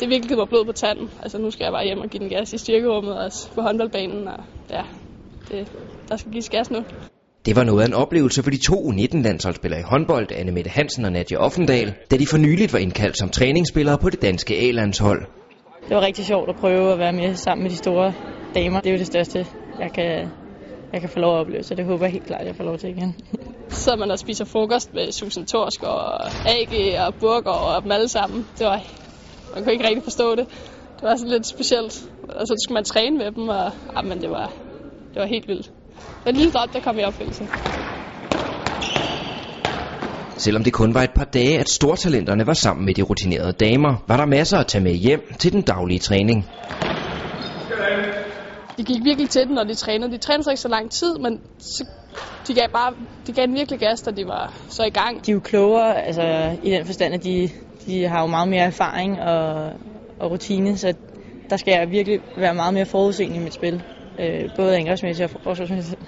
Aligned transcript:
Det 0.00 0.04
er 0.04 0.08
virkelig 0.08 0.28
givet 0.28 0.38
mig 0.38 0.48
blod 0.48 0.64
på 0.64 0.72
tanden. 0.72 1.10
Altså 1.22 1.38
nu 1.38 1.50
skal 1.50 1.64
jeg 1.64 1.72
bare 1.72 1.84
hjem 1.84 1.98
og 1.98 2.08
give 2.08 2.20
den 2.20 2.28
gas 2.28 2.52
i 2.52 2.58
styrkerummet 2.58 3.18
og 3.18 3.24
også 3.24 3.50
på 3.54 3.60
håndboldbanen. 3.60 4.28
Og 4.28 4.44
ja, 4.70 4.82
det, 5.50 5.72
der 6.08 6.16
skal 6.16 6.32
gives 6.32 6.48
gas 6.48 6.70
nu. 6.70 6.78
Det 7.46 7.56
var 7.56 7.64
noget 7.64 7.82
af 7.82 7.86
en 7.86 7.94
oplevelse 7.94 8.42
for 8.42 8.50
de 8.50 8.56
to 8.56 8.74
U19-landsholdsspillere 8.74 9.80
i 9.80 9.82
håndbold, 9.82 10.32
Anne 10.32 10.52
Mette 10.52 10.70
Hansen 10.70 11.04
og 11.04 11.12
Nadia 11.12 11.38
Offendal, 11.38 11.94
da 12.10 12.16
de 12.16 12.26
for 12.26 12.38
nyligt 12.38 12.72
var 12.72 12.78
indkaldt 12.78 13.18
som 13.18 13.28
træningsspillere 13.28 13.98
på 13.98 14.10
det 14.10 14.22
danske 14.22 14.56
A-landshold. 14.56 15.26
Det 15.88 15.96
var 15.96 16.02
rigtig 16.02 16.26
sjovt 16.26 16.48
at 16.48 16.56
prøve 16.56 16.92
at 16.92 16.98
være 16.98 17.12
med 17.12 17.34
sammen 17.34 17.62
med 17.62 17.70
de 17.70 17.76
store 17.76 18.12
damer. 18.54 18.80
Det 18.80 18.88
er 18.88 18.92
jo 18.92 18.98
det 18.98 19.06
største, 19.06 19.46
jeg 19.80 19.92
kan, 19.94 20.28
jeg 20.92 21.00
kan 21.00 21.08
få 21.08 21.18
lov 21.18 21.34
at 21.34 21.40
opleve, 21.40 21.62
så 21.62 21.74
det 21.74 21.84
håber 21.84 22.04
jeg 22.04 22.12
helt 22.12 22.26
klart, 22.26 22.40
at 22.40 22.46
jeg 22.46 22.56
får 22.56 22.64
lov 22.64 22.78
til 22.78 22.90
igen. 22.90 23.14
Så 23.68 23.96
man 23.96 24.10
og 24.10 24.18
spiser 24.18 24.44
frokost 24.44 24.94
med 24.94 25.12
Susan 25.12 25.46
Torsk 25.46 25.82
og 25.82 26.26
AG 26.26 27.06
og 27.06 27.14
Burger 27.14 27.50
og 27.50 27.82
dem 27.82 27.92
alle 27.92 28.08
sammen. 28.08 28.46
Det 28.58 28.66
var, 28.66 28.80
man 29.54 29.62
kunne 29.62 29.72
ikke 29.72 29.86
rigtig 29.88 30.04
forstå 30.04 30.34
det. 30.34 30.46
Det 30.96 31.02
var 31.02 31.16
sådan 31.16 31.32
lidt 31.32 31.46
specielt. 31.46 32.04
Og 32.28 32.46
så 32.46 32.54
skulle 32.64 32.74
man 32.74 32.84
træne 32.84 33.18
med 33.18 33.32
dem, 33.32 33.48
og 33.48 33.66
ah, 33.66 33.72
jamen, 33.96 34.20
det, 34.20 34.30
var, 34.30 34.52
det 35.14 35.20
var 35.22 35.26
helt 35.26 35.48
vildt. 35.48 35.70
Men 36.24 36.34
lige 36.34 36.46
en 36.46 36.52
lille 36.52 36.72
der 36.72 36.80
kom 36.80 36.98
i 36.98 37.02
opfyldelse. 37.02 37.48
Selvom 40.38 40.64
det 40.64 40.72
kun 40.72 40.94
var 40.94 41.02
et 41.02 41.14
par 41.16 41.24
dage, 41.24 41.58
at 41.58 41.68
stortalenterne 41.68 42.46
var 42.46 42.52
sammen 42.52 42.86
med 42.86 42.94
de 42.94 43.02
rutinerede 43.02 43.52
damer, 43.52 44.04
var 44.08 44.16
der 44.16 44.26
masser 44.26 44.58
at 44.58 44.66
tage 44.66 44.84
med 44.84 44.92
hjem 44.94 45.20
til 45.38 45.52
den 45.52 45.62
daglige 45.62 45.98
træning. 45.98 46.46
De 48.78 48.84
gik 48.84 49.04
virkelig 49.04 49.30
til 49.30 49.46
den, 49.46 49.54
når 49.54 49.64
de 49.64 49.74
trænede. 49.74 50.12
De 50.12 50.18
trænede 50.18 50.44
så 50.44 50.50
ikke 50.50 50.60
så 50.60 50.68
lang 50.68 50.90
tid, 50.90 51.18
men 51.18 51.40
så 51.58 51.84
de 52.48 52.54
gav, 52.54 52.68
bare, 52.72 52.94
de 53.26 53.32
gav 53.32 53.44
en 53.44 53.54
virkelig 53.54 53.80
gas, 53.80 54.02
da 54.02 54.10
de 54.10 54.26
var 54.26 54.52
så 54.68 54.84
i 54.84 54.90
gang. 54.90 55.26
De 55.26 55.30
er 55.30 55.34
jo 55.34 55.40
klogere 55.40 56.02
altså, 56.02 56.56
i 56.62 56.70
den 56.70 56.86
forstand, 56.86 57.14
at 57.14 57.24
de, 57.24 57.50
de 57.86 58.08
har 58.08 58.20
jo 58.20 58.26
meget 58.26 58.48
mere 58.48 58.62
erfaring 58.62 59.20
og, 59.20 59.72
og 60.20 60.30
rutine, 60.30 60.78
så 60.78 60.94
der 61.50 61.56
skal 61.56 61.72
jeg 61.72 61.90
virkelig 61.90 62.20
være 62.36 62.54
meget 62.54 62.74
mere 62.74 62.86
forudseende 62.86 63.36
i 63.36 63.38
mit 63.38 63.54
spil. 63.54 63.82
Øh, 64.20 64.50
både 64.56 64.76
angrebsmæssigt 64.76 65.34
og 65.34 65.40
forsvarsmæssigt. 65.42 66.00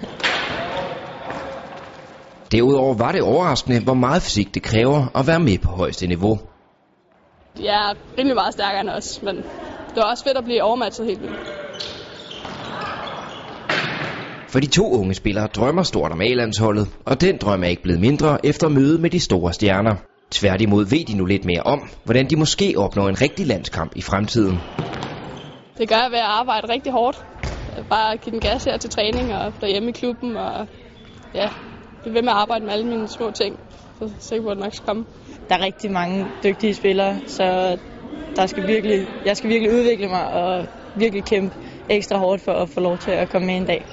Derudover 2.51 2.93
var 2.93 3.11
det 3.11 3.21
overraskende, 3.21 3.83
hvor 3.83 3.93
meget 3.93 4.21
fysik 4.21 4.53
det 4.55 4.63
kræver 4.63 5.17
at 5.19 5.27
være 5.27 5.39
med 5.39 5.57
på 5.57 5.69
højeste 5.71 6.07
niveau. 6.07 6.39
De 7.57 7.67
er 7.67 7.93
rimelig 8.17 8.35
meget 8.35 8.53
stærkere 8.53 8.81
end 8.81 8.89
os, 8.89 9.21
men 9.21 9.35
det 9.35 9.95
var 9.95 10.03
også 10.11 10.23
fedt 10.23 10.37
at 10.37 10.43
blive 10.43 10.63
overmatchet 10.63 11.05
helt 11.05 11.21
vildt. 11.21 11.58
For 14.51 14.59
de 14.59 14.67
to 14.67 14.91
unge 14.91 15.13
spillere 15.13 15.47
drømmer 15.47 15.83
stort 15.83 16.11
om 16.11 16.21
A-landsholdet, 16.21 16.87
og 17.05 17.21
den 17.21 17.37
drøm 17.37 17.63
er 17.63 17.67
ikke 17.67 17.83
blevet 17.83 18.01
mindre 18.01 18.45
efter 18.45 18.69
mødet 18.69 18.99
med 18.99 19.09
de 19.09 19.19
store 19.19 19.53
stjerner. 19.53 19.95
Tværtimod 20.31 20.85
ved 20.85 21.05
de 21.05 21.17
nu 21.17 21.25
lidt 21.25 21.45
mere 21.45 21.61
om, 21.63 21.89
hvordan 22.05 22.29
de 22.29 22.35
måske 22.35 22.73
opnår 22.77 23.09
en 23.09 23.21
rigtig 23.21 23.47
landskamp 23.47 23.91
i 23.95 24.01
fremtiden. 24.01 24.61
Det 25.77 25.89
gør 25.89 25.95
jeg 25.95 26.11
ved 26.11 26.17
at 26.17 26.31
arbejde 26.41 26.67
rigtig 26.73 26.91
hårdt. 26.91 27.17
Bare 27.89 28.17
give 28.17 28.31
den 28.31 28.41
gas 28.41 28.63
her 28.63 28.77
til 28.77 28.89
træning 28.89 29.33
og 29.33 29.53
derhjemme 29.61 29.89
i 29.89 29.91
klubben, 29.91 30.37
og 30.37 30.67
ja, 31.33 31.49
blive 32.01 32.13
ved 32.13 32.21
med 32.21 32.29
at 32.29 32.37
arbejde 32.37 32.65
med 32.65 32.73
alle 32.73 32.87
mine 32.87 33.07
små 33.07 33.31
ting. 33.31 33.59
Så 33.99 34.05
er 34.05 34.07
jeg 34.07 34.15
sikker 34.19 34.43
på, 34.43 34.49
at 34.49 34.57
det 34.57 34.63
nok 34.63 34.73
skal 34.73 34.87
komme. 34.87 35.05
Der 35.49 35.55
er 35.55 35.61
rigtig 35.65 35.91
mange 35.91 36.27
dygtige 36.43 36.75
spillere, 36.75 37.21
så 37.25 37.77
der 38.35 38.45
skal 38.47 38.67
virkelig, 38.67 39.07
jeg 39.25 39.37
skal 39.37 39.49
virkelig 39.49 39.71
udvikle 39.73 40.07
mig 40.07 40.27
og 40.31 40.67
virkelig 40.95 41.25
kæmpe 41.25 41.55
ekstra 41.89 42.17
hårdt 42.17 42.41
for 42.41 42.51
at 42.51 42.69
få 42.69 42.79
lov 42.79 42.97
til 42.97 43.11
at 43.11 43.29
komme 43.29 43.47
med 43.47 43.57
en 43.57 43.65
dag. 43.65 43.85